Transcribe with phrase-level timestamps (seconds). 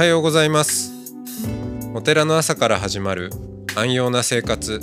[0.00, 0.94] はようございます。
[1.92, 3.30] お寺の朝から始まる
[3.76, 4.80] 安養な生活。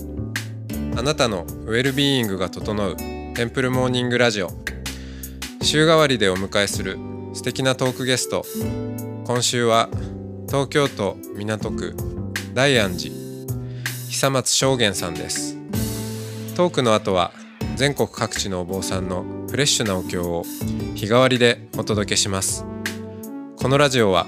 [0.96, 2.96] あなたのウェルビーイングが整う
[3.34, 4.52] テンプルモーニングラジオ。
[5.64, 7.00] 週替わりでお迎えする
[7.34, 8.46] 素敵なトークゲスト。
[9.26, 9.90] 今週は
[10.46, 11.96] 東京都港区
[12.54, 13.12] 大安寺
[14.12, 15.58] 久松正玄さんです。
[16.56, 17.32] トークの後は
[17.76, 20.44] 全国各地のお坊さんのフレッシュなお経を
[20.94, 22.68] 日替わりでお届けします。
[23.56, 24.28] このラジオは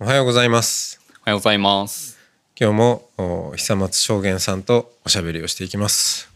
[0.00, 1.00] おはようございます。
[1.22, 2.18] おはようございます。
[2.58, 6.24] 今日もお久松正玄さんとおしゃべりをしていきます。
[6.26, 6.30] よ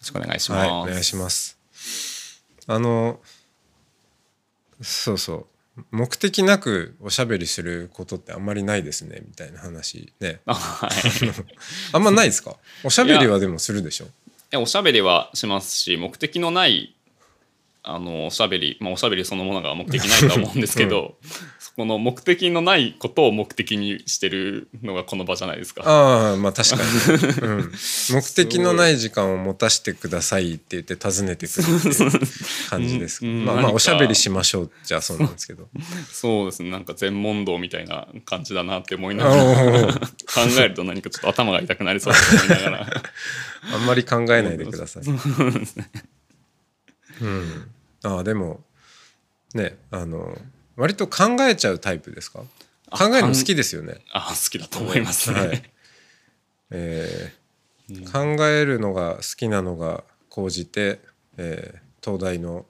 [0.00, 0.68] ろしくお願いします。
[0.70, 1.58] はいお願いします。
[2.66, 3.20] あの
[4.82, 5.80] そうそう。
[5.90, 10.12] 目的なくおしゃべりすることってあんまりないですねみたいな話。
[10.20, 10.40] ね。
[10.46, 10.90] あ はい。
[11.26, 11.30] い
[11.92, 12.56] あんまないですか？
[12.84, 14.06] おしゃべりはでもするでしょ？
[14.50, 16.94] やおしゃべりはしますし、目的のない
[17.82, 21.34] あのおしゃべり、まあおしゃべりそのものが目的ないとは思うんですけど、そ
[21.76, 25.82] この目的のないことを目的にしてるのがこの場じゃないですか。
[25.84, 26.82] ああまあ確かに、
[27.42, 27.72] うん、
[28.10, 31.90] 目的のない時間を持たせてくださいって言って尋ねてくるって
[32.70, 33.26] 感じです。
[33.26, 33.44] うん。
[33.44, 35.68] まあまあおしゃべりしましょうじゃあそうなんですけど。
[36.12, 36.70] そうですね。
[36.70, 39.92] なんか全問答みたいな感じだなって思いながら。
[39.94, 40.00] 考
[40.58, 42.86] えると何かちょっと頭が痛くなりそうだと思いながら。
[43.74, 45.02] あんまり考えないでください。
[47.20, 47.70] うん。
[48.04, 48.62] ああでも
[49.54, 50.38] ねあの
[50.76, 52.40] 割と考えちゃうタイプですか？
[52.90, 53.96] 考えるの好きですよね。
[54.12, 55.40] あ好きだと思いますね。
[55.40, 55.62] はい。
[56.70, 57.44] えー
[58.10, 61.00] 考えるのが好きなのが高じて、
[61.36, 62.66] えー東大の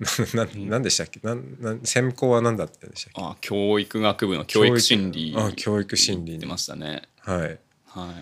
[0.34, 1.20] なななんでしたっけ？
[1.22, 3.22] なんなん専攻は何だったんでしたっけ？
[3.22, 7.02] あ教育学部の教育心理あ教育心理言ってましたね。
[7.20, 7.58] はい。
[7.86, 8.12] は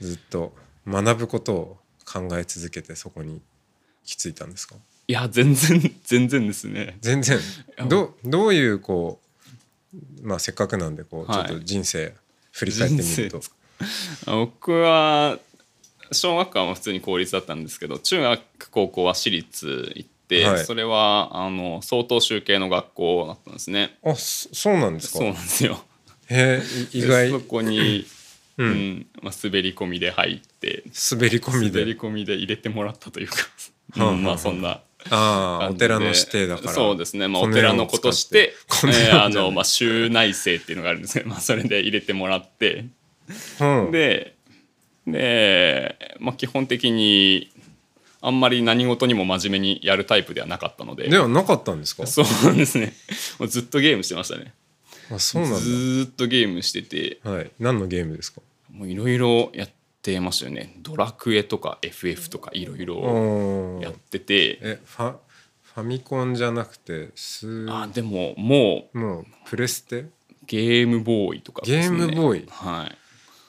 [0.00, 0.04] い。
[0.04, 0.54] ずっと
[0.86, 3.40] 学ぶことを考え続けてそこに行
[4.04, 4.74] き着いたんですか？
[5.08, 6.96] いや全然全然ですね。
[7.00, 7.38] 全然。
[7.88, 9.20] どどういうこ
[10.22, 12.14] うまあせっかくなんでこうちょはいっと人生
[12.52, 13.42] 振り返ってみると、
[14.26, 15.38] 僕は
[16.12, 20.64] 小学校は普通に公立だったんですけど中学高校は私立行って、はい。
[20.64, 23.98] それはあの相当集計の学校だったんですね。
[24.04, 25.18] あそそうなんですか？
[25.18, 25.84] そうなんですよ。
[26.28, 27.26] へえい意外。
[27.26, 28.06] でそこに、
[28.56, 33.36] ううんんまあ、滑り込みで入って滑り込み滑りで込みで入れてもらったというか、
[33.96, 34.38] まはああ。
[34.38, 34.80] そんな。
[35.10, 36.72] ああお寺の指定だから。
[36.72, 38.54] そうですね、まあ、お寺のことして
[38.84, 42.86] えーあの、まあ、州内生っていうのがあるんですけど、まあ、それで入れてもらって。
[43.60, 43.90] うん。
[43.90, 44.36] で
[45.06, 47.50] で、まあ、基本的に
[48.20, 51.08] あんまり何事にも真面目にやるタイプではなかったので。
[51.08, 52.06] ではなかったんですか？
[52.06, 52.92] そうなんですね。
[53.40, 54.54] もうずっとゲームしてましたね。
[55.10, 57.18] あそうなんずーっとゲームしてて。
[57.24, 57.50] だはい。
[57.58, 58.40] 何のゲームですか？
[58.70, 59.74] もういろいろやって
[60.20, 60.74] ましたよね。
[60.78, 64.58] ドラクエとか FF とかいろいろおやってて。
[64.60, 65.16] えファ
[65.74, 70.06] ファミコンじゃなくてスあでももうもうプレステ？
[70.46, 71.68] ゲームボーイとかね。
[71.68, 72.46] ゲームボーイ？
[72.50, 72.98] はい。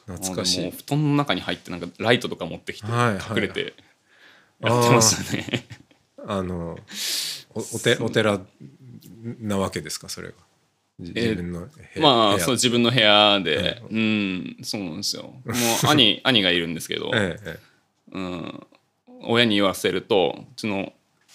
[0.05, 0.71] 懐かしい。
[0.71, 3.73] 布団の中に入ってなんかライトとか持ってきてはいはい隠れて
[4.61, 5.65] やってましたね。
[6.25, 6.77] あの
[7.53, 8.39] おおてお寺
[9.41, 10.35] なわけですかそれが
[11.03, 12.01] 自分の部屋。
[12.01, 14.57] まあそう自分の部屋で、うん。
[14.63, 15.23] そうなんですよ。
[15.23, 15.53] も
[15.83, 17.59] う兄 兄がいるんですけど、えええ
[18.13, 18.67] うん、
[19.23, 20.93] 親に言わせるとうちの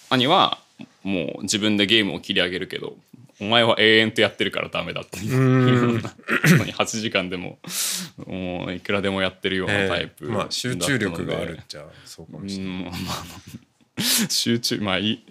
[0.09, 0.59] 兄は
[1.03, 2.95] もう自分でゲームを切り上げるけど
[3.41, 5.37] お前は永遠とやってるからダメだっていう。
[5.37, 5.97] うん。
[6.01, 7.59] 8時間でも
[8.25, 12.95] もういくらでもやってるようえなタイプえまあ集中力があるっちゃそうかもしれない、うんまあ
[14.29, 15.21] 集中まあい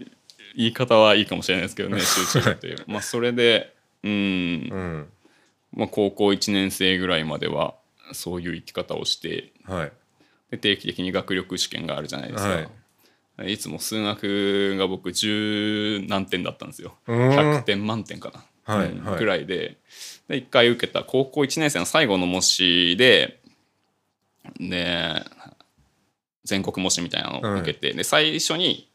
[0.57, 2.85] 言い方はいいかもしれないですけどね 集中っていう。
[2.87, 3.73] まあそれで
[4.05, 4.11] うん。
[4.11, 5.09] うん。
[5.75, 7.75] まあ、高校1年生ぐらいまでは
[8.13, 9.93] そういう生き方をしてはい。
[10.51, 12.69] で定期的に学力試験があるじゃないですか、、
[13.37, 13.59] はい。
[13.59, 16.97] つも数学が僕十何点だったんですよ。
[17.07, 17.31] うん。
[17.31, 18.31] 100点満点か
[18.67, 19.19] な、はいうんはい。
[19.19, 19.77] ぐらいで。
[20.29, 23.41] で1回受けた高校1年生の最後の模試で
[24.59, 25.23] で
[26.45, 28.88] 全国模試みたいなのを受けて、で最初にはい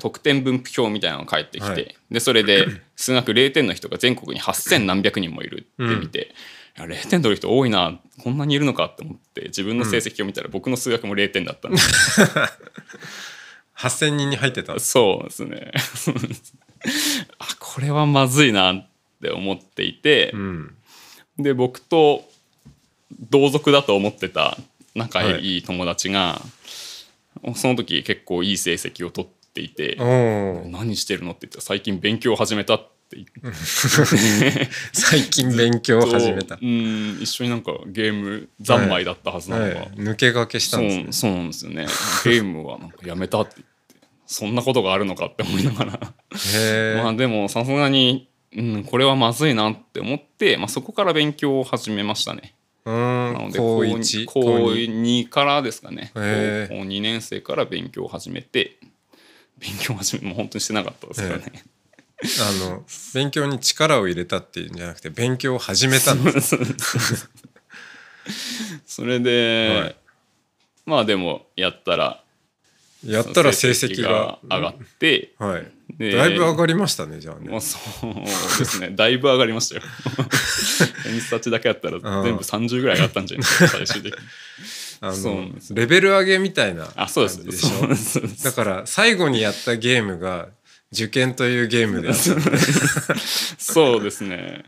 [0.00, 1.96] 得点分布表みたいなのが返ってきて、はい。
[2.10, 2.66] でそれで
[2.96, 6.34] 数学0点の人が全国に8,000何百人もいるって見て、
[6.78, 12.20] いや0点取る人多いなこんなにいるのかって思って自分の成績を見たら僕の数学も0点だったんです、
[13.76, 15.72] 8000人に入ってたそうですね。
[17.38, 18.88] あこれはまずいなっ
[19.22, 20.74] て思っていて、うん。
[21.38, 22.28] で僕と
[23.30, 24.56] 同族だと思ってた
[24.94, 25.58] 仲い。
[25.58, 26.40] い友達が、
[27.54, 32.74] その時結構いい成績を取っていてお「何してるの?」って言ったら「最近勉強を始めた」
[33.06, 34.68] って言って。
[34.92, 36.56] 最近勉強を始めた。
[36.56, 41.08] とうん一緒になんかゲーム三昧だったはずなのが、はい、抜け駆けしたそんですね。
[41.08, 41.86] うそうなんですよね。
[42.24, 44.08] ゲームはなんかやめたって言って。
[44.26, 45.92] そんなことがあるのかって思いながら。
[47.02, 52.54] まあでもさすがに、うん、これはまずいなって思って、まあ、そこから勉強を始めましたね。
[52.84, 56.10] うなのでん高一高高二2からですかね。
[56.14, 56.24] 高校
[56.82, 58.78] 2年生から勉強を始めて
[59.58, 61.64] 勉強を始めもう本当にしてなかったですからね。
[62.18, 66.56] あの勉強に力を入れたっていうんじゃなくて勉強を始めたん です。
[68.86, 69.96] それで、はい。
[70.86, 72.22] まあでもやったら
[73.04, 75.66] やったら成績が上がって、はい。
[75.98, 77.50] でだいぶ上がりましたねじゃあね。
[77.50, 78.14] まあそう
[78.58, 78.90] ですね。
[78.90, 79.82] だいぶ上がりましたよ。
[81.04, 84.18] 偏差値だけやったら全部30ぐらい上がったんじゃないですか最終的に
[85.00, 87.38] あのレベル上げみたいなあそうです。
[87.38, 87.56] 感じで
[88.26, 88.44] しょ？
[88.44, 90.48] だから最後にやったゲームが
[90.92, 92.12] 受験というゲームで
[93.58, 94.64] そうですね。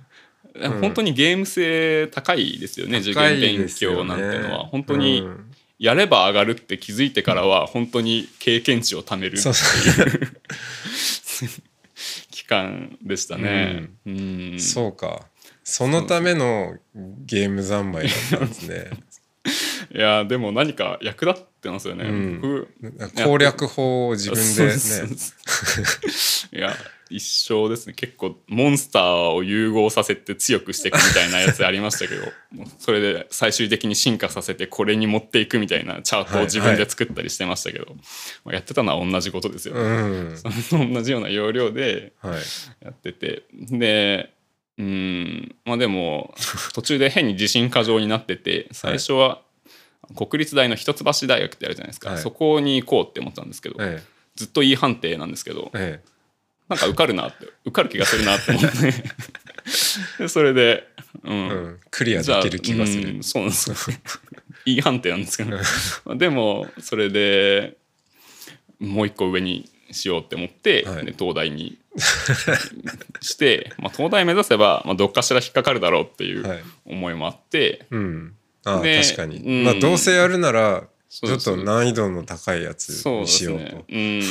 [0.80, 4.64] 本当にゲーム性高いですよね、受高い験勉強なんてのは。
[4.66, 5.44] 本当にうん。
[5.78, 9.54] やれば上がるって気づいてからは本当に経験値を貯めるっていう。
[12.32, 13.88] 期間でしたね。
[14.04, 14.56] うん。
[14.58, 15.26] そうか。
[15.62, 16.74] そのための
[17.24, 18.90] ゲーム三昧だったんですね
[19.90, 22.04] いやでも何か役立ってますよね。
[22.04, 22.40] うん。
[22.40, 24.76] 僕攻略法を自分でね。
[26.52, 26.74] いや
[27.10, 27.94] 一生ですね。
[27.94, 32.22] 結構モンスターを融合させて強くしていくみたいなやつありましたけど
[32.78, 37.94] それで最終的に進化させてこれに持っていくみたいなチャートを自分で作ったりしてましたけど、
[38.44, 40.36] まあやってたのは同じことですよ、うん。
[40.92, 42.40] 同じような要領ではい。
[42.84, 43.44] やってて。
[43.52, 44.32] で
[44.78, 46.34] うんまあでも
[46.72, 49.42] 途中で変に自信過剰になってて最初は
[50.14, 52.18] 国立大の一橋大学ってあるじゃないですか、はい。
[52.18, 54.02] そこに行こうって思ったんですけど、え
[54.36, 56.08] ずっと E 判定なんですけどええ。
[56.68, 58.68] なんか受かるなって受かる気がするなって思って。
[60.18, 60.86] でそれで、
[61.24, 61.32] うん。
[61.32, 61.80] えうん。
[61.90, 63.08] クリアできる気がする。
[63.10, 63.76] うんそうなんですよ。
[64.66, 66.14] E 判定なんですけど。
[66.16, 67.78] でもそれで
[68.78, 71.06] もう一個上にしようって思って、はい。
[71.06, 71.78] で東大に
[73.20, 76.58] して、まあ、東大目指せば、まあ、どっかしら引っかかるだろうっていはい。
[76.58, 78.34] う思いもあって、うん
[78.76, 83.84] あ確かに、うんまあどうせやるならちょっと難易度の高いやつそうですにしようとね。
[83.88, 84.22] うん。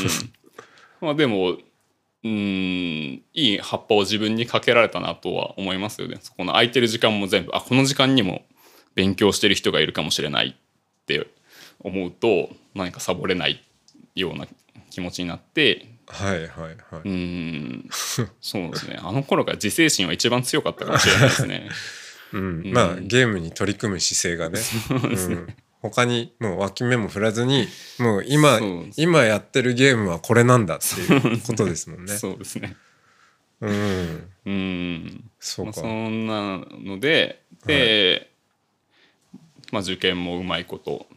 [1.01, 1.57] まあでも、
[2.23, 6.17] うん、いい葉っぱを自分にかけられたなとは思いますよね。
[6.21, 8.43] そこの空いてる時間も全部、あ、この時間にも
[8.95, 11.27] 勉強してる人がいるかもしれないって
[11.79, 13.63] 思うと、何かサボれない
[14.15, 14.47] ような
[14.89, 17.89] 気持ちになって、はいはいはい、うん、
[18.39, 18.97] そうですね。
[19.01, 21.69] あの頃から自制心は一番強かったかもしれないですね。
[22.33, 24.59] うん、まあゲームに取り組む姿勢がね。
[25.29, 25.47] うん、
[25.81, 27.67] 他にもう脇目も振らずに
[27.99, 28.59] もう今
[28.97, 32.13] 今やってるゲームはこれなんだっていうことですもんね。
[32.17, 32.75] そうですね。
[33.61, 35.03] うん、うん。
[35.05, 35.73] まあ、そうか。
[35.73, 38.29] そんなのでで、
[39.71, 41.07] まあ、受験もうまいこと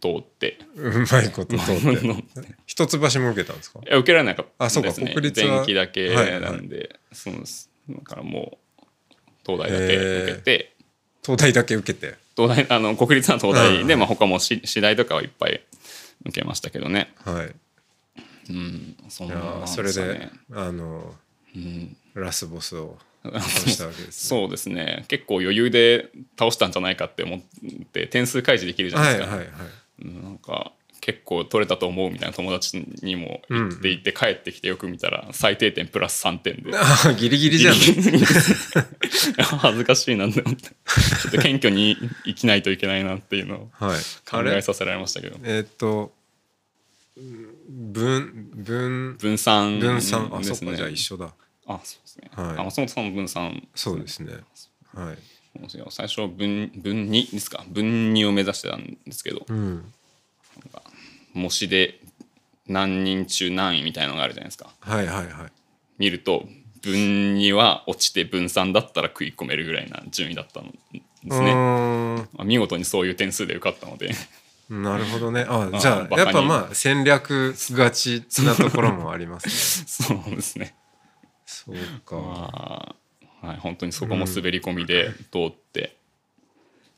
[0.00, 0.58] 通って。
[0.76, 2.06] うまいこと通って。
[2.06, 2.22] の
[2.66, 3.80] 一橋も受けたんですか？
[3.80, 6.08] いや受けられなかったあそうかですね国立は前期だけ
[6.40, 7.68] なんで、そうです。
[7.88, 8.58] だからもう
[9.46, 10.72] 東大だけ受けて。
[11.22, 12.16] 東大だけ受けて。
[12.36, 13.98] 東大あの国立は東大で、うん。
[14.00, 15.60] まあ、他もし次第とかはいっぱい
[16.26, 17.12] 受けましたけどね。
[17.24, 17.54] はい。
[18.50, 21.14] うんそんなーそれであの
[21.54, 21.96] うん。
[22.14, 25.04] ラスボスを倒したわけです、ね、そうですね。
[25.08, 27.40] 結構余裕で倒したんじゃないかって思っ
[27.92, 29.66] て点数開示できるじゃないですか、はいはいはい。
[30.02, 30.72] うんなんか
[31.12, 36.72] 結構取れたと思うみたいな友達にも言っていて、帰ってきてよく見たら最低点プラス3点で。
[37.18, 37.74] ギリギリじゃん
[39.58, 40.62] 恥ずかしいなって思って。
[40.62, 40.72] ちょ
[41.28, 44.00] っと謙虚に生きないといけないなっていうのをはい。
[44.28, 45.36] 考えさせられましたけど。
[45.42, 46.12] えーっと
[47.68, 50.76] 分分分散分散あですね。
[50.76, 51.32] じゃあ一緒だ。
[51.66, 52.58] あそうですね、はい。
[52.58, 54.32] あ松本さんも分散そうですね。
[54.94, 55.18] はい。
[55.90, 57.64] 最初分分2ですか？
[57.68, 59.44] 分2を目指してたんですけど。
[59.48, 59.92] うん
[61.32, 62.00] 模試で
[62.66, 64.70] 何人中何位みたいなのがあるじゃないですか。
[64.80, 65.52] はいはいはい。
[65.98, 66.48] 見ると
[66.82, 71.54] 分には落ちて分散だったら食い込めるぐらいな順位だったんですね。
[71.54, 74.14] まあ見事にそういう点数で受かったので。
[74.72, 75.44] んなるほどね。
[75.48, 80.14] ああじゃあやっぱまあ戦略がちなところもありますね。
[80.24, 80.74] そうですね。
[81.44, 82.16] そうか。
[82.16, 82.96] ま
[83.42, 85.96] あ、はい、本当にそこも滑り込みで通って。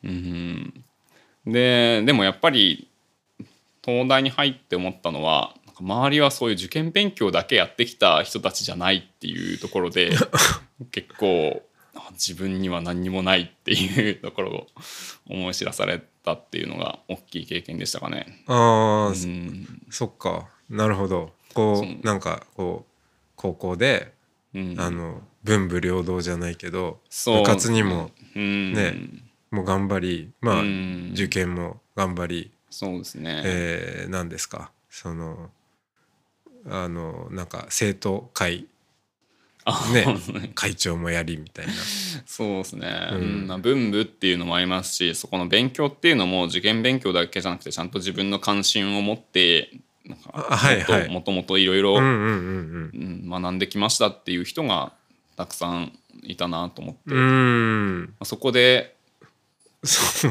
[0.05, 0.85] うん、
[1.47, 2.89] ででもやっぱり
[3.85, 10.13] 東大に入って思ったのは周りはそういう受験勉強だけやってきた人たちじゃないっていうところで
[10.93, 11.63] 結構
[11.95, 14.67] あ自分には何にもないっていうところを
[15.29, 18.43] 思い知らされたっていうのが大きい経験でしたかね。
[18.47, 19.83] ああ、うん。
[19.91, 20.49] そっか。
[20.71, 21.33] なるほど。
[21.55, 21.89] こそう。
[21.89, 22.93] うなんかこう
[23.37, 24.13] 高校で、
[24.55, 24.75] うん。
[24.79, 28.73] あの文武両道じゃないけど部活にもうん。
[28.73, 28.95] ね
[29.51, 31.11] もう頑張りまあ、うん。
[31.13, 33.43] 受験も頑張り、そうですね。
[33.45, 34.73] えー、何ですか？
[34.89, 35.51] その
[36.67, 38.67] あのなんか生徒会
[39.65, 40.07] あね
[40.55, 41.73] 会長もやりみたいな。
[42.25, 49.71] そうですね、うん文部っていうのもありますしそこの勉強っていうのも受験勉強だけじゃなくてちゃんと自分の関心を持って
[50.07, 54.95] なんかもともといろいろ学んできましたっていう人が
[55.37, 58.15] たくさんいたなと思って、うん。
[58.25, 58.97] そこで。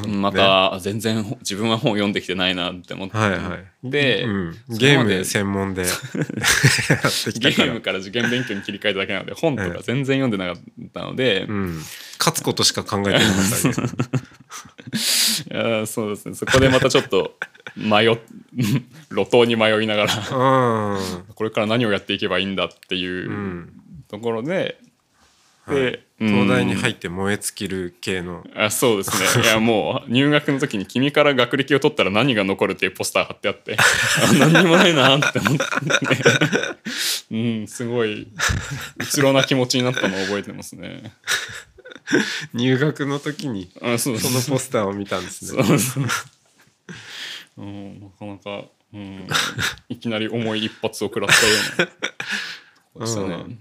[0.08, 3.90] また全然自分は本を読んできてないなって思って、はいはい。
[3.90, 5.84] で、うん、ゲーム専門で。
[5.84, 11.82] ゲームから受験勉強に切り替えただけなので本とか全然読んでなかったので、うん、
[12.18, 13.30] 勝つことしか考えてなかっ
[15.82, 16.36] た そうですね。
[16.36, 17.38] そこでまたちょっと
[17.76, 18.18] 迷っ
[19.12, 20.16] 路頭に迷いながら。
[20.16, 23.74] うんこれから何をやっていけばいいんだっていううん。
[24.08, 24.78] ところで、
[25.68, 28.46] で、東大にっ入って燃え尽きる系の。
[28.56, 29.42] あそうですね。
[29.44, 33.76] いやもう入学の時に君から学歴を取ったら何が残るっていうポスター貼ってあって。
[33.76, 35.64] あ何にもないなって思って、
[37.32, 38.28] うんすごい。
[38.98, 41.12] うつろな気持ちになったのを覚えてますね。
[42.54, 45.64] 入学の時にあそのポスターを見たんですね。
[45.80, 46.02] そ
[47.58, 49.28] うん、なかなか、うん、
[49.90, 51.88] いきなり重い一発を食らったような。
[51.90, 51.94] と
[52.94, 53.60] こでしたね、うん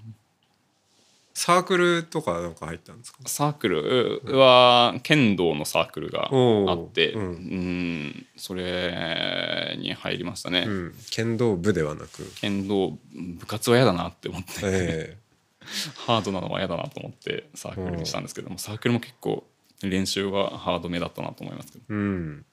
[1.42, 3.18] サークルとかなんか入ったんですか？
[3.24, 4.20] サークル？
[4.38, 7.22] は剣道のサークルがあって、うん。
[7.22, 10.94] うんそれに入りましたね、うん。
[11.10, 12.30] 剣道部ではなく。
[12.42, 15.16] 剣道部活は嫌だなって思って、え
[16.06, 19.46] ハードなのは嫌だなと思ってサークルにしたんですけどもサークルも結構
[19.82, 21.84] 練習がハードめだったなと思いますけど。
[21.88, 22.44] えうん。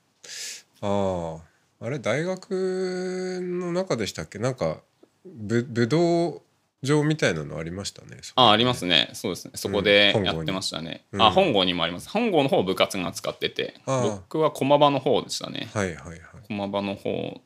[0.80, 1.40] あ
[1.82, 4.40] ああれ大学の中でしたっけ？
[4.40, 4.78] なんか
[5.26, 6.42] ぶ武道
[6.84, 9.10] 場みたいなのありましたねあありますね。
[9.14, 9.52] そうですね。
[9.56, 11.22] そこでうんやってましたね、うん。
[11.22, 12.10] あ本郷にもあります。
[12.10, 13.76] 本郷の方部活が使ってて。
[13.86, 15.70] 僕は駒場の方でしたね。
[15.74, 16.20] はいはいはい。
[16.48, 17.42] 駒場の方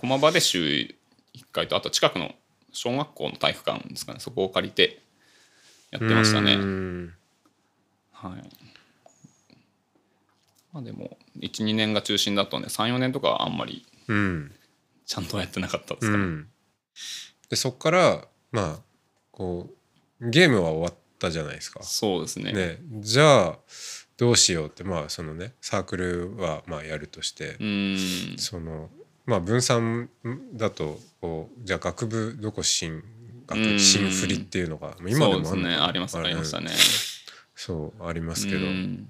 [0.00, 0.96] 駒場で週1
[1.52, 2.34] 回とあと近くの
[2.72, 4.20] 小学校の体育館ですかね。
[4.20, 5.00] そこを借りて
[5.90, 6.54] やってましたね。
[6.54, 7.14] うん。
[8.12, 8.32] はい。
[10.72, 14.52] まあでも12年が中心だったんで34年とかはあんまりうん。
[15.06, 16.46] ちゃんとはやってなかったですかね、うん、
[17.48, 18.78] でそっからまあ
[19.30, 19.70] こ
[20.20, 21.82] うゲームは終わったじゃないですか。
[21.82, 22.52] そうですね。
[22.52, 23.58] ね、じゃあ
[24.16, 28.36] どうしようってまあそのねサークルはまあやるとして、うん。
[28.38, 28.88] その
[29.26, 30.08] まあ分散
[30.54, 33.02] だとこうじゃあ学部どこ進
[33.46, 33.78] 学うん。
[33.78, 35.86] 進振りっていうのがまあ今でもあるのかな。
[35.86, 36.70] ありますありましたね。
[37.54, 39.08] そうありますけど、うん。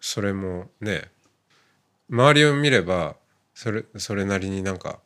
[0.00, 1.10] それもね
[2.10, 3.16] 周りを見れば
[3.54, 5.00] それそれなりになんか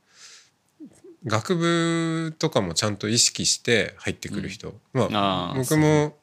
[1.27, 6.17] 学部とかもちゃんと意識して入ってくる人、まああー僕も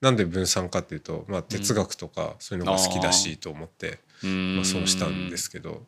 [0.00, 5.82] なんで分散かっていうと、まあ、哲学とかそういうのが好きだしと思って、うんまあ、そうしたんですけど、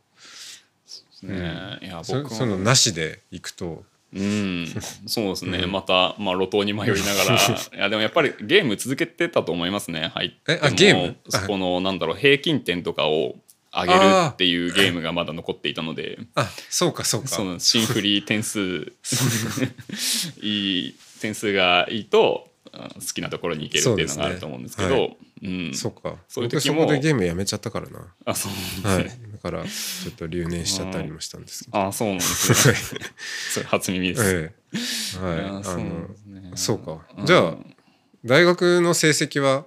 [1.22, 1.78] ね。
[1.82, 3.84] いやそ僕そういうのなしで行くと。
[4.14, 4.66] うん、
[5.06, 5.72] そうですね、うん。
[5.72, 7.36] また、まあ、路頭に迷いながら。
[7.36, 10.12] いやでもやっぱりゲーム続けてたと思いますね。
[10.14, 11.16] 入ってもえあゲーム？
[11.28, 13.34] そこのなんだろう平均点とかを
[13.76, 14.00] 上げる
[14.32, 16.18] っていうゲームがまだ残っていたので。
[16.34, 17.28] あそうかそうか。
[17.28, 18.92] その新振り点数。
[20.40, 25.16] いい点数がいいとあ好きなところに行けるっていうのがあると思うんですけど。
[25.42, 25.74] うん。
[25.74, 26.16] そうか。
[26.28, 26.76] そういう時も。
[26.76, 31.78] 僕そこでゲームやめちゃったからな、あそうはい、ですね、だからちょっと留年しちゃったりもしたんですけど。
[31.78, 33.00] あそうなんですね。
[33.50, 34.52] それ初耳です、え
[35.20, 35.82] え、はい、そう
[36.54, 37.06] そうか。
[37.18, 37.26] うん。
[37.26, 37.56] じゃあ
[38.24, 39.66] 大学の成績は？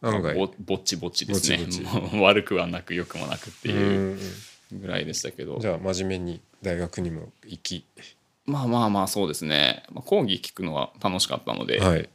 [0.00, 1.58] ぼぼっちぼっちですね。
[1.58, 2.16] ぼちぼち。
[2.20, 4.80] 悪くはなく良くもなくってういうん。
[4.80, 5.58] ぐらいでしたけど。
[5.60, 7.84] じゃあ真面目に大学にも行き。
[8.46, 12.08] まあまあまあそうですね、まあ、講義聞くのは楽しかったので、はい。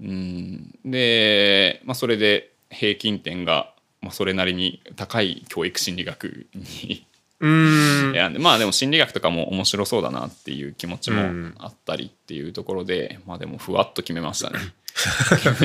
[0.00, 0.78] うん。
[0.84, 7.06] で、まあ、それで平均点が、まあ、それなりに高い教育心理学に
[7.40, 8.14] うーん。
[8.14, 11.54] 選んでまあでも心理学とかも面白そうだなっていう気持ちもうん。
[11.58, 14.58] あったりっていうところで、まあでもふわっと決めましたね。
[14.94, 15.64] ふわっと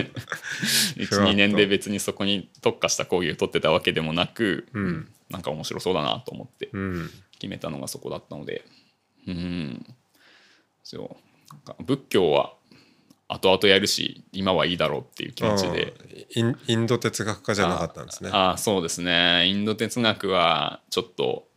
[1.16, 5.08] 12年で別にそこに特化した講義を取ってたわけでもなく、うん。
[5.30, 7.10] なんか面白そうだなと思ってうん。
[7.40, 8.64] 決めたのがそこだったので。
[9.28, 9.86] うん。
[10.84, 11.18] そ
[11.80, 11.84] う。
[11.84, 12.54] 仏教は
[13.28, 15.94] 後々やるし今はいいだろうっていう気持ちで。
[16.36, 18.30] インド哲学家じゃなかったんですね。
[18.32, 19.48] ああそうですね。
[19.48, 21.48] インド哲学はちょっと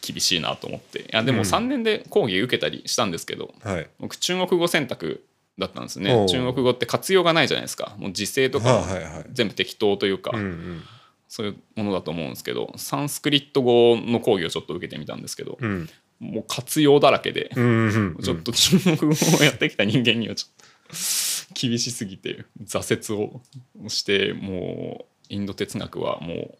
[0.00, 1.00] 厳しいなと思って。
[1.00, 1.44] いやでもうん。
[1.44, 3.88] 3年で講義受けたりしたんですけど、はい。
[3.98, 5.24] 僕中国語選択
[5.58, 6.26] だったんですおねう。
[6.26, 7.94] 中国語って活用がないじゃないですか。
[7.98, 8.84] もう時制とか
[9.32, 10.82] 全部適当というか、うんうん。
[11.28, 15.88] そういうものだと思うんですけどサンスクリット語の講義をちょっと受けてみたんですけど、うん。
[16.18, 18.22] もう活用だらけで、うんうんうん。
[18.22, 19.06] ちょっと中国語
[19.40, 20.70] をやってきた人間にはちょっと
[21.54, 23.32] 厳しすぎて挫折
[23.84, 26.58] をしてもうインド哲学はもう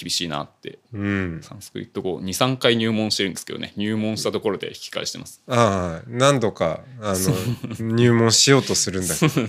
[0.00, 1.40] 厳しいなってうん。
[1.42, 3.74] サンスクリット語23回入門してるんですけどね。
[3.76, 5.42] 入門したところで引き返してます。
[5.48, 9.40] ああ何度かあの入門しようとするんだけど。
[9.40, 9.48] 引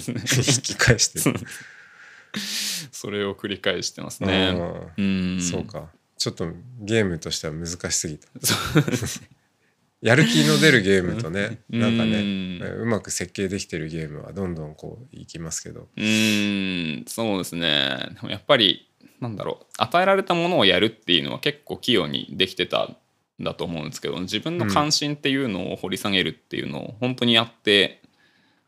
[0.62, 1.32] き返して。
[1.32, 1.36] る
[2.92, 4.50] それを繰り返してますあね。
[4.50, 5.40] あうん。
[5.42, 5.90] そうか。
[6.18, 6.48] ちょっと
[6.80, 8.28] ゲームとしては難しすぎた。
[10.02, 15.88] やる気の出るゲームとねなんかねうまく設計できてるゲームはどんどんこういきますけど。
[15.96, 17.06] うーん。
[17.08, 18.10] そうですね。
[18.16, 18.91] でもやっぱり
[19.22, 19.66] なんだろう。
[19.78, 22.98] 与えられたものをやるっていうのは結構器用にできてたん
[23.40, 28.02] だと思うんですけど自分の関心っていうのを掘り下げるっていうのを本当にやって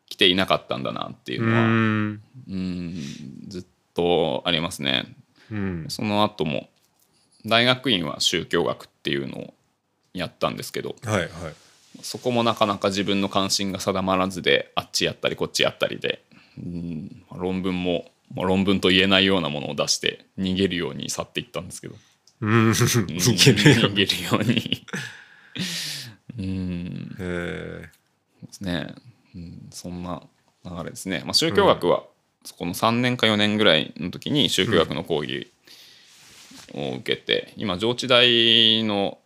[0.08, 2.96] きていなかったんだなっていうのはんうん
[3.48, 5.16] ずっとありますね。
[5.52, 5.86] うん。
[5.90, 6.70] その後も
[7.46, 9.54] 大学院は宗教学っていうのを
[10.14, 11.30] やったんですけどはいはい。
[12.02, 16.24] そこもなかなか自分の関心が定まらずであっちやったりこっちやったりで
[16.58, 21.96] うん論文もまあ論文と言えないようなものを出して逃げるように去っていったんですけど。
[22.42, 22.70] うん。
[22.72, 24.86] 逃げるよ逃げるように。
[26.38, 27.16] うん。
[27.20, 27.90] へ
[28.46, 28.96] ですね、
[29.36, 30.22] うん、そんな
[30.66, 32.04] 流れですね、まあ、宗教学は
[32.44, 35.52] そこの3年か4年ぐらいの時に宗教学の講義
[36.74, 39.23] を受けて、今上智大のあ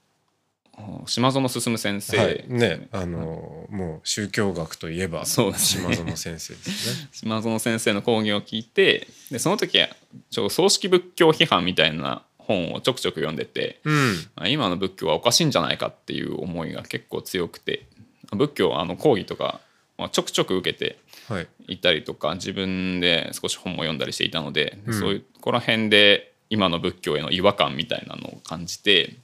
[1.07, 2.45] 島園進先生、えはい。
[2.47, 5.95] ねあのもう宗教学といえばそうですね。
[5.95, 7.09] 島園先生ですね。
[7.11, 9.89] 島園先生の講義を聞いてでその時は
[10.29, 14.15] ちょっと葬式仏教批判みたいな本をちょくちょく読んでて、うん。
[14.35, 17.87] まあ今の仏教はおかしいんじゃないかっていう思いが結構強くて
[18.31, 19.61] 仏教あの講義とか、
[19.97, 21.47] まあ、ちょくちょく受けてはい。
[21.67, 24.93] いたりとか自分で少し本も読んだりしていたので、うん。
[24.93, 29.15] そういうここら辺で今の仏教への違和感みたいなのを感じて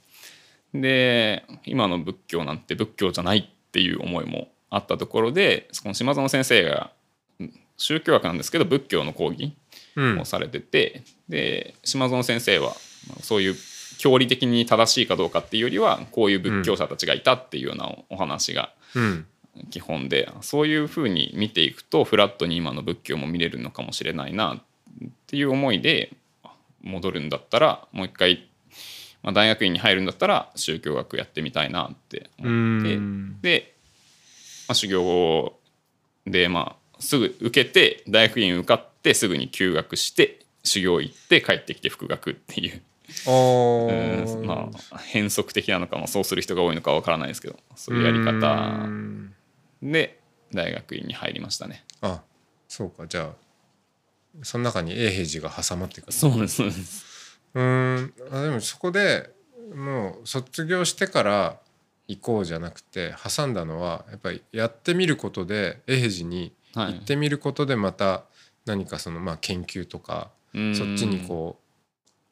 [0.74, 6.90] で今の仏教なんて仏教じゃないっていう思いもあったところでその島園先生が
[7.40, 9.54] うん宗教学なんですけど仏教の講義
[9.96, 10.20] うん。
[10.20, 12.68] をされてて、で島園先生は
[13.08, 13.54] まあそういう
[13.98, 19.26] 教理的に正しいかどうかっていうよりはこういう仏教者たちがいたっていうようなおお話がうん。
[19.70, 24.62] 基本でそういうふうに見ていくとフラットに今の仏教も見れるのかもしれないなっ
[25.28, 26.12] ていう思いで
[26.82, 28.48] 戻るんだったらもう一回、
[29.24, 32.94] まあ、大学院に入るんだったら宗教学やってみたいなってう思って。
[32.96, 33.40] ん。
[33.40, 33.74] で、
[34.68, 35.58] まあ、修行
[36.26, 42.82] でまあすぐ受けて大学院受かってすぐに休学して修行行って帰ってきて復学っていう、
[43.26, 43.30] あ
[44.40, 48.30] うまあ変則的なのか、まあ、そうする人が多いのかわからないですけどそういうやりう方
[48.86, 49.34] ん。
[49.82, 50.20] で
[50.52, 51.84] 大学院に入りましたね。
[52.00, 52.22] あ
[52.68, 53.06] そうか。
[53.06, 53.34] じゃあ
[54.42, 57.13] その中に永平寺が挟まってくるそうですそうです。
[57.54, 58.14] うーん。
[58.32, 59.30] あでもそこで
[59.74, 61.56] もう卒業してから
[62.06, 66.94] 行こうじゃなくて挟んだのはやっぱりやってみることで永平寺にはい。
[66.94, 68.24] 行ってみることでまた
[68.66, 70.74] 何かそのまあ研究とかうん。
[70.74, 71.58] そっちにこ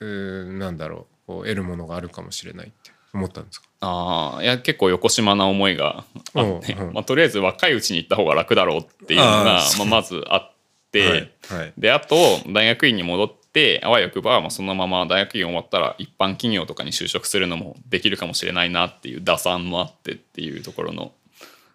[0.01, 3.69] ううーなんだろうこう得るものがあるかもしれないって思ったんですか？
[3.81, 6.05] ああいや結構横島な思いが
[6.35, 10.53] あって、まあ、とりあえず若いうちに行った方が楽だろうっていうのがまあ、まずあっ
[10.91, 11.73] て、はいはい。
[11.79, 12.15] であと
[12.49, 13.42] 大学院に戻って
[13.83, 21.13] あわよくばまあそのまま大学院終わったら一般企業とかに就職するのもできるかもしれないなっていう打算もあってっていうところの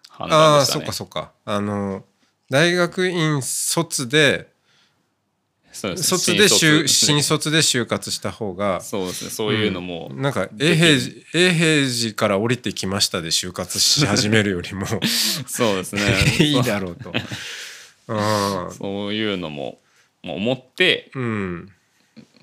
[0.08, 0.84] 判あ断でしたね。
[0.88, 1.14] あそっか。
[1.14, 1.32] そっか。
[1.44, 2.04] あの
[2.50, 4.48] 大学院卒で
[5.72, 9.30] そうです卒で就新新卒卒で就活した方がそうですね。
[9.30, 11.00] そういうのも、なんかでき永平
[11.32, 14.86] 寺永平寺から降りてきましたで就活し始めるよりも。
[15.46, 16.02] そうですね。
[16.44, 17.12] いいだろうと。
[18.72, 19.78] そういうのも
[20.24, 21.72] 思ってうん。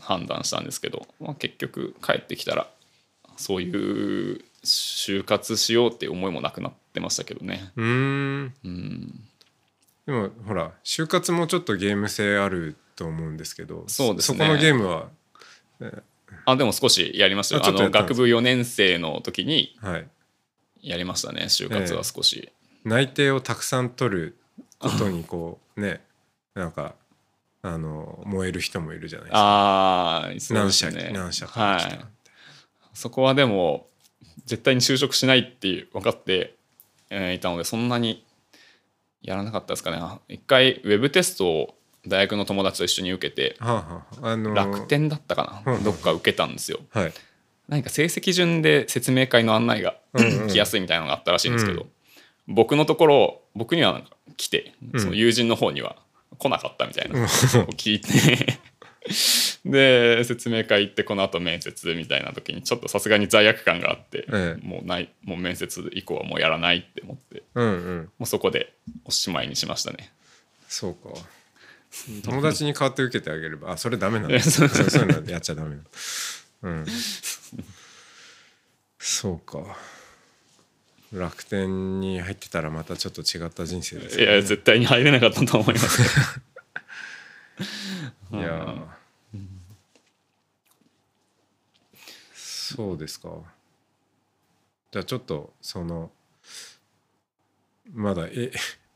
[0.06, 2.68] 判断したんですけど、まあ、結局帰ってきたら
[3.38, 7.72] そういう就活しようっていう思いもなくなってましたけどね。
[7.76, 8.54] うーん。
[8.64, 9.20] うん、
[10.06, 14.38] でもほら就活もちょっとゲーム性あると思うんですけどそうですね。
[14.38, 15.08] そこのゲームは
[16.46, 17.66] あでも少しやりましたよ。
[17.66, 20.08] あの学部4年生の時にはい。
[20.82, 22.52] やりましたね就活は少し。
[22.84, 24.38] 内定をたくさん取る
[24.78, 26.02] ことにこうね
[26.54, 26.94] なんか
[27.68, 29.40] あの燃える人もいるじゃないですか。
[29.40, 31.12] ああ、そうで何社すね。
[31.14, 32.06] 何社から来た、はい
[32.94, 33.88] そこはでも
[34.46, 36.56] 絶対に就職しないっていう分かって、
[37.10, 38.24] えーいたのでそんなに
[39.22, 40.00] やらなかったですかね。
[40.30, 41.76] 一回ウェブテストを
[42.08, 44.38] 大学の友達と一緒に受けてはあはああ。
[44.38, 45.78] の楽天だったかな。
[45.78, 46.80] んどっか受けたんですよ。
[46.92, 47.14] はい。
[47.68, 51.86] 何か成績順で説明会の案内がうんうん来やすいみたいなのがあったらしいんですけど、う
[52.48, 55.02] 僕のところ僕にはなんか来て、うん。
[55.02, 55.98] その友人の方には
[56.38, 58.60] 来なかったみたいなのを聞いて。
[59.66, 64.66] で説明会行ってこの後面接みたいな時にちょっとさすがに罪悪感があって、ええ。
[64.68, 68.12] もうないもう面接以降はもうやらないって思ってうんうん。
[68.20, 70.12] もうそこでおしまいにしましたね。
[70.68, 71.10] そうか。
[72.24, 74.36] 友達に代わって受けてあげればあそれダメなんだ。
[74.36, 75.82] え そそういうのやっちゃダメなの
[76.64, 76.86] うん。
[79.00, 79.78] そうか
[81.14, 86.02] 楽天に入ってたらまたちょっと違った人生ですいや絶対に入れなかったと思います。
[88.34, 88.86] いやー。
[92.34, 93.30] そうですか。
[94.92, 96.12] じゃあちょっとその
[97.94, 98.52] まだえ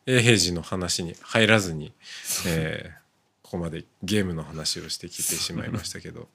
[0.06, 1.94] 永平寺の話に入らずに、
[2.48, 3.00] えー
[3.50, 6.28] ここまでゲームの話をしてきてしまいましたけど。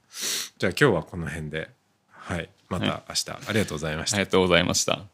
[0.58, 1.70] じゃあ今日はこの辺で。
[2.08, 2.50] はい。
[2.68, 4.16] また明日、ありがとうございました。
[4.16, 5.13] ありがとうございました。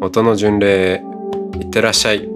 [0.00, 1.02] 音の巡礼
[1.58, 2.28] いってらっしゃい。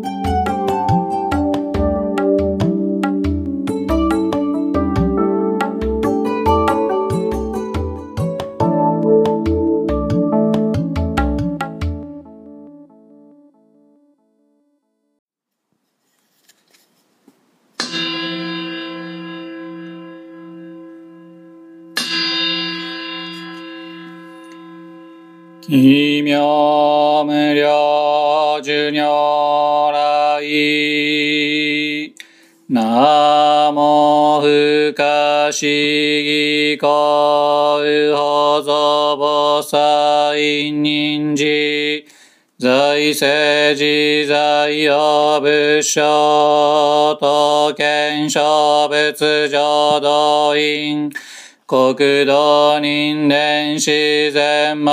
[25.70, 30.42] 奇妙無量寿如来。
[32.66, 40.34] なも不可思議光右法蔵菩薩
[40.82, 42.04] 人事。
[42.58, 51.12] 在世自在用仏書と見書仏浄土院。
[51.70, 54.90] 国土人伝自然幕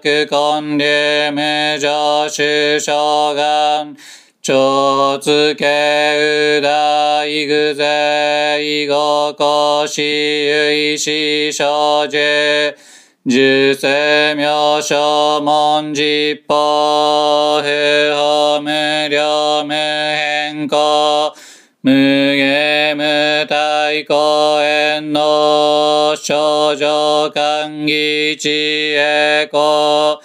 [0.00, 3.96] 根流無常主将願
[4.40, 12.16] 超つけう大具税五公私有死少寿
[13.26, 20.78] 十世名称文実法不法無量無変更
[21.82, 22.19] 無下無
[24.00, 30.20] 体公園の少女歓喜知恵子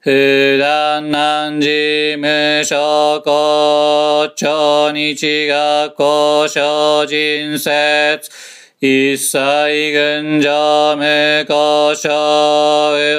[0.00, 8.30] 普段難事無所公超日学校小人説
[8.80, 12.10] 一切群上無故障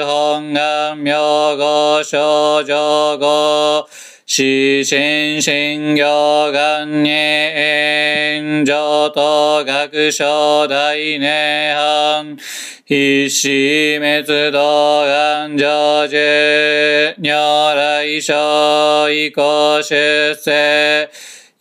[0.04, 1.14] 本願名
[1.56, 2.74] 号少女
[3.18, 3.88] 語
[4.34, 12.38] 死神神行願に炎上と学書大涅槃
[12.86, 13.50] 必死
[14.00, 16.16] 滅道願成就
[17.18, 19.88] 如来所以降出
[20.34, 21.10] 世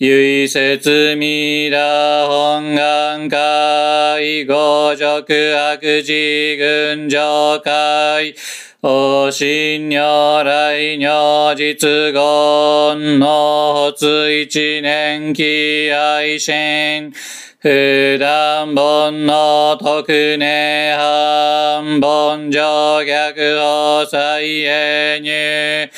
[0.03, 5.23] 唯説未羅本願会五辱
[5.55, 8.33] 悪事群上会
[8.81, 17.13] お信如来如実言の発一年期愛心
[17.59, 25.91] 普段本の特寧半本上逆法再永入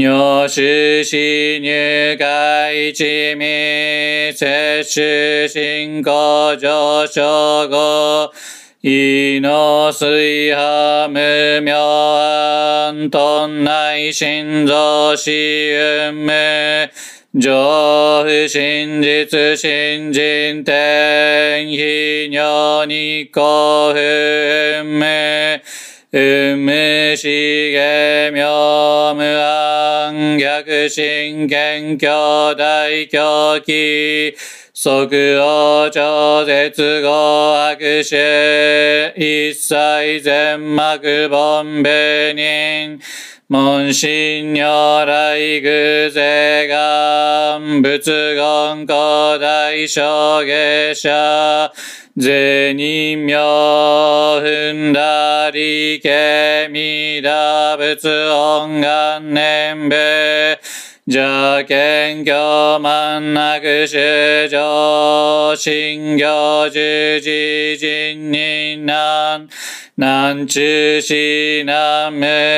[0.00, 8.32] 入手死入会一味摂取進行上昇後
[8.80, 16.90] 異の水波無明暗頓内心臓死運無
[17.38, 25.60] 上不真実新人天非尿に幸運無
[26.12, 27.28] 無死
[27.72, 34.34] 下妙無暗逆真剣兄弟狂気
[34.82, 42.98] 即応超絶合悪種、一切全幕本部人、
[43.46, 51.72] 門神如来偶税願、仏言古代小下者、
[52.16, 53.34] 税人名
[54.40, 57.76] 踏んだりけみだ。
[57.76, 59.96] 仏音願念部、
[61.06, 69.48] 邪見教満なく主上、信行十字人人難、
[69.96, 72.12] 南中市南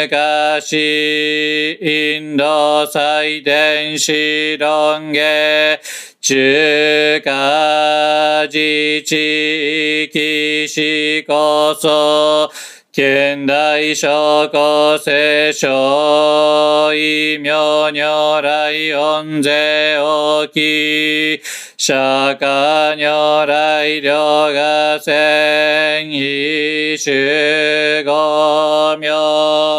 [0.08, 5.80] 昔、インド祭典史論下、
[6.20, 12.50] 中華自治域史こそ、
[12.94, 21.40] 現代諸古聖書、異名如来恩税大き、
[21.78, 21.94] 釈
[22.38, 29.08] 迦如来両が千異種五名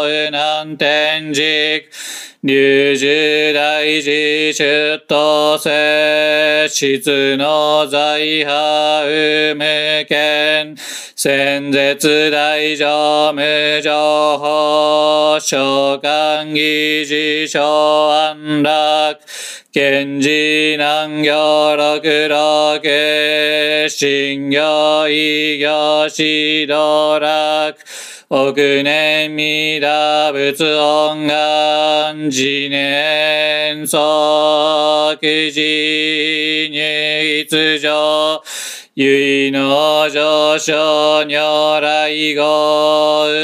[0.08, 1.84] 右南天竺、
[2.42, 9.04] 流樹大事出頭せ、質の財派
[9.54, 10.74] 無権、
[11.16, 17.62] 先絶大乗無情報、召喚議事小
[18.08, 19.20] 安楽、
[19.72, 27.76] 賢治南行六六、新行異行指導楽、
[28.28, 38.42] 億年未打仏音願、自年即時入一上、
[38.96, 42.44] 唯の上昇如来語、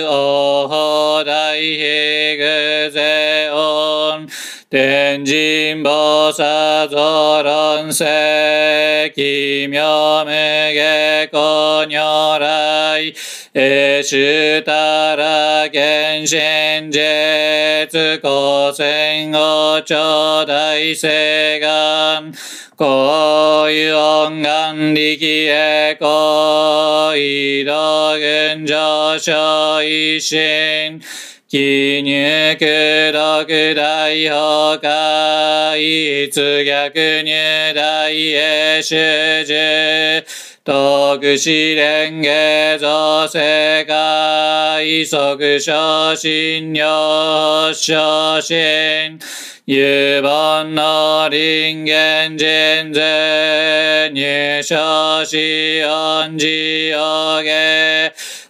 [0.08, 4.28] 王大平具税音、
[4.70, 13.12] 天神菩薩造論世、奇妙無下古如来、
[13.52, 22.32] えしゅたら原神絶古戦後頂大聖願、
[22.80, 31.02] こういう音願力へこうい道群上昇一心、
[31.46, 38.96] 記入苦毒大崩壊、一逆入大へ主
[39.44, 40.24] 従、
[40.70, 49.18] 徳試連下造世界、即昇進領昇進、
[49.64, 56.96] 有本の人間人税、入昇し恩寺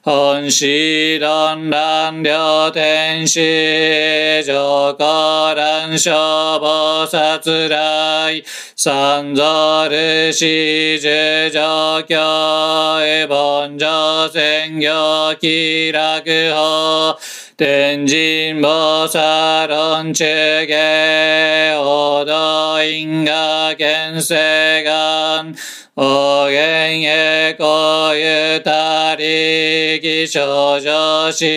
[0.02, 8.42] を下、本師論乱両天使、上皇乱消防殺来、
[8.76, 17.18] 三蔵ルシ十上教、エボン上宣行気楽法、
[17.56, 25.54] 天神菩薩論中下、王道因果見世願、
[26.02, 31.48] おげんえこえたりきしょじょしん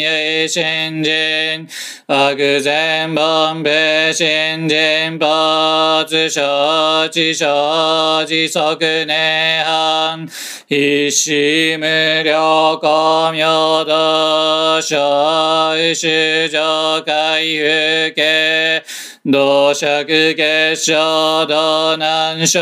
[0.00, 1.12] えいしんじ
[1.58, 1.68] ん。
[2.08, 4.24] あぐぜんぼんべし
[4.56, 4.74] んじ
[5.08, 10.28] んぽつしょちしょじそくねはん。
[10.68, 18.82] いしむりょこみょどしょいしょかいふけ。
[19.24, 22.60] 同釈結晶道南小、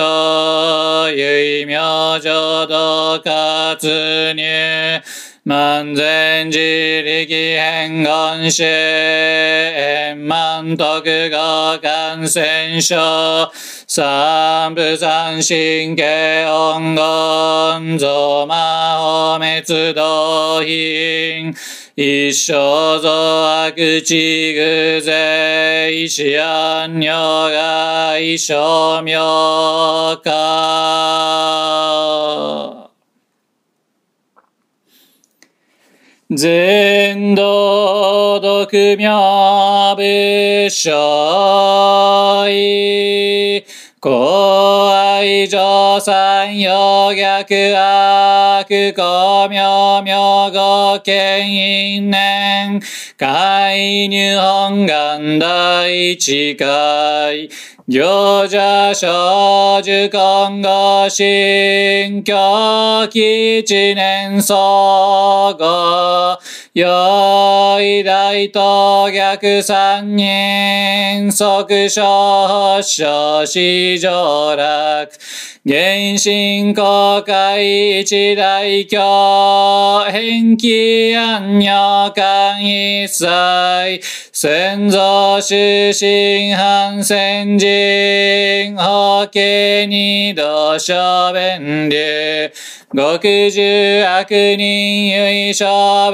[1.05, 1.81] 唯明
[2.21, 5.01] 浄土活入、
[5.51, 13.51] 万全自力変言主、円満徳合感染症、
[13.89, 18.55] 三部三神経音言、増魔
[19.01, 21.53] 法滅道品、
[21.97, 23.11] 一生増
[23.67, 27.11] 悪地偶税、死安如
[27.51, 29.19] が一生明
[30.23, 31.51] か。
[36.37, 39.11] 全道独名
[39.97, 40.03] 部
[40.71, 43.65] 所意、
[44.03, 50.17] 公愛上三陽逆悪公明明
[50.51, 52.81] 語権因年、
[53.19, 57.51] 海入本願第一回、
[57.89, 66.39] 行者少女今後新教基一年総合、
[66.73, 75.09] よい大と逆三人、即所所市上楽。
[75.63, 84.01] 原神公開一大教、返記安女間一切、
[84.33, 84.97] 先祖
[85.41, 92.51] 出身反戦人、法家二度小弁流、
[92.93, 96.11] 極十悪人唯小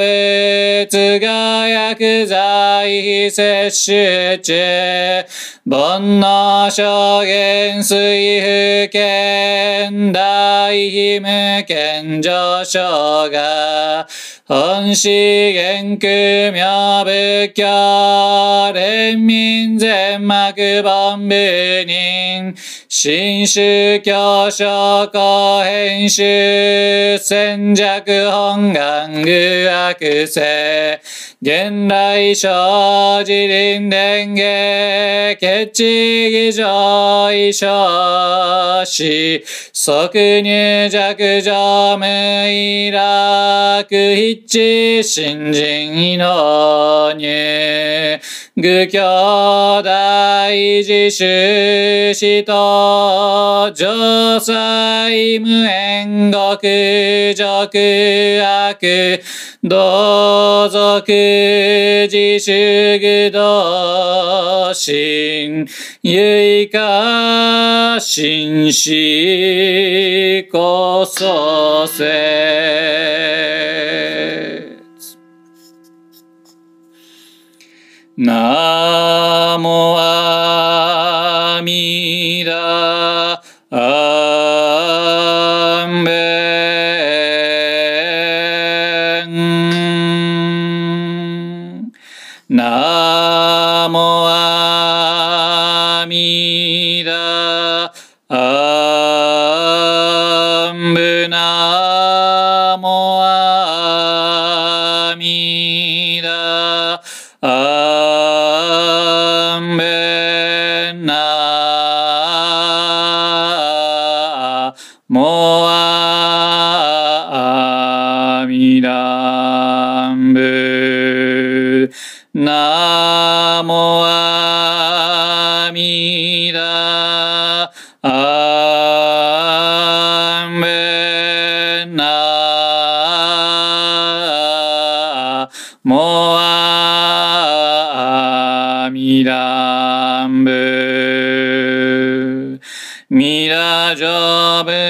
[0.46, 5.24] 物が薬剤摂取中、
[5.68, 7.98] 煩悩証言水
[8.40, 14.06] 不見大非無見上昇が、
[14.48, 15.10] 本資
[15.54, 20.52] 元空妙仏教、連民全幕
[20.84, 22.54] 本部人、
[22.88, 31.00] 新宗教諸公編集、戦弱本願具悪性、
[31.42, 34.42] 現来生自林伝下、
[35.40, 42.04] 決地議上異少し、即入弱上無
[42.48, 43.84] 意楽
[44.38, 48.20] 一新人の入、
[48.54, 59.22] 愚教大自主死と、上祭無縁極俗悪、
[59.64, 61.06] 同族
[62.10, 65.66] 自主愚道心、
[66.02, 73.15] 唯か心死こそせ。
[78.16, 78.95] な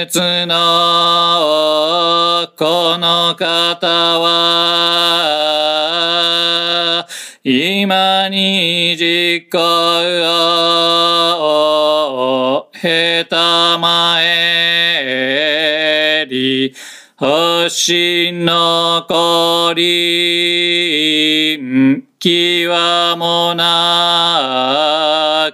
[0.05, 0.55] 仏の
[2.55, 3.87] この方
[4.19, 4.27] は
[7.43, 9.57] 今に実行
[11.41, 14.67] をへたまえ
[16.29, 16.75] り
[17.15, 20.77] 星のこり
[22.19, 24.06] 気はもな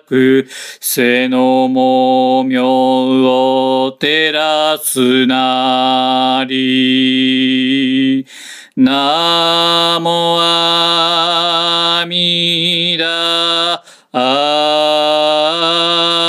[0.05, 0.45] く
[0.79, 2.65] 背のもみょう
[3.87, 8.27] を照らすなり。
[8.75, 13.83] なもあみだ。
[14.15, 16.22] あ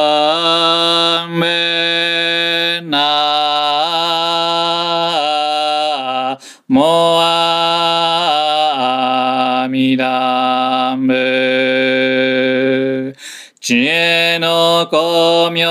[1.27, 2.99] んべな
[6.67, 13.15] もあみだんぶ
[13.59, 15.67] 知恵の光明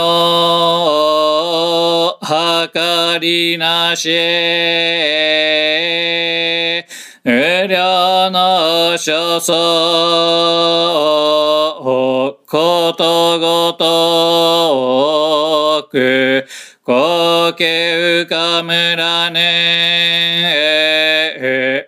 [2.21, 4.09] はかりなし
[7.65, 9.55] 無料の所相
[12.47, 16.45] ことごとく
[16.85, 20.75] 高家浮かむらね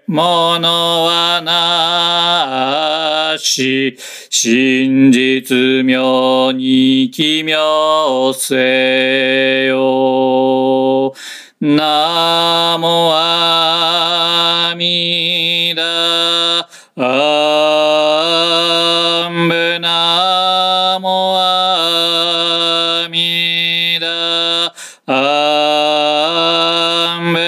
[0.07, 3.99] ものはなし
[4.31, 11.13] 真実妙に奇妙せよ。
[11.59, 16.69] なもあみダ。
[16.99, 24.75] あんぶなもあみダ。
[25.07, 27.39] あんぶ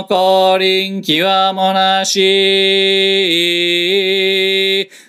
[0.00, 1.18] の降臨極
[1.54, 2.20] もなし。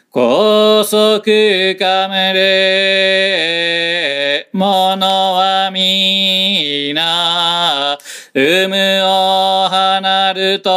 [0.10, 4.50] 高速カメレ。
[4.52, 7.98] ものはみな
[8.34, 10.70] 有無を離ると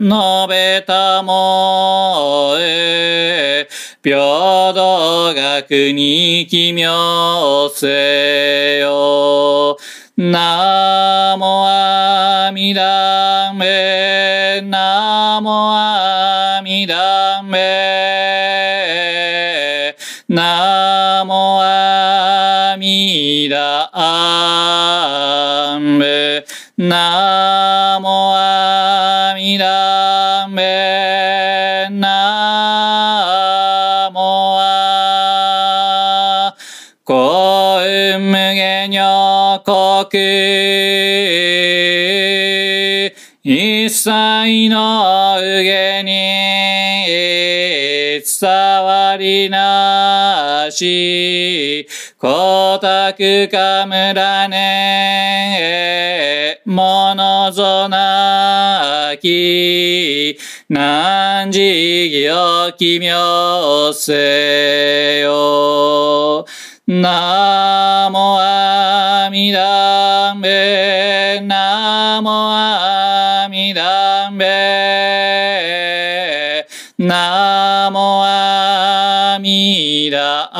[0.00, 0.12] 述
[0.48, 3.68] べたもえ。
[4.02, 9.76] 平等学に奇妙せよ
[10.16, 17.50] ナモアミダンベナモアミダン
[50.74, 51.86] し
[52.20, 53.14] 光沢
[53.48, 60.36] かむらねものぞなき
[60.68, 66.46] 何時義を奇妙せよ。
[66.86, 70.40] ナモアミダン
[80.52, 80.58] ミ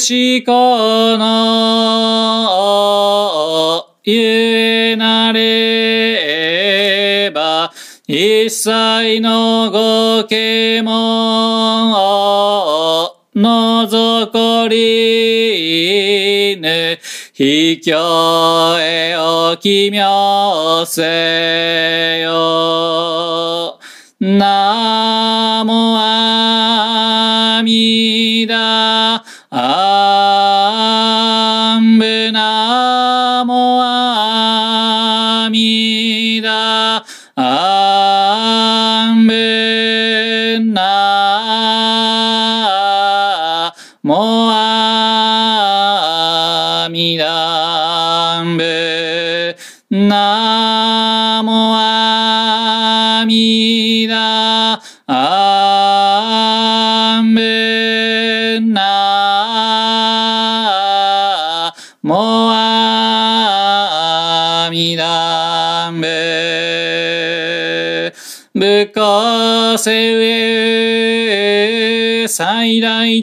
[0.00, 1.26] しこの
[4.02, 7.70] ゆえなれば
[8.06, 16.98] 一切のご啓蒙を覗こりぬ
[17.34, 17.94] 秘境
[18.80, 23.78] へお奇妙せよ。
[24.20, 25.19] ナ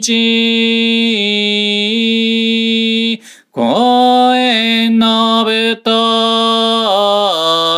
[0.00, 1.58] 地
[3.50, 5.90] 公園のぶと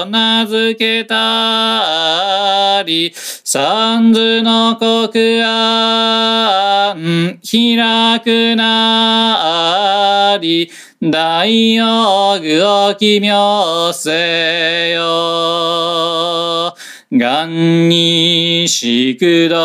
[0.07, 10.71] 名付けたり、三途の国案、開くなり、
[11.03, 16.75] 大用具を奇妙せよ。
[17.13, 19.57] 願にしくど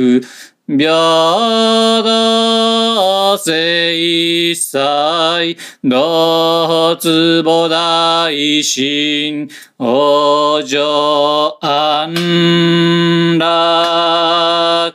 [0.00, 0.22] く、
[0.66, 8.30] 平等正祭、同坪大
[8.62, 9.48] 神、
[9.78, 14.94] お嬢安楽